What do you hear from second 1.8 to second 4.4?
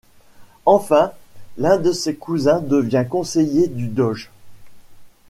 ses cousins devient conseiller du Doge.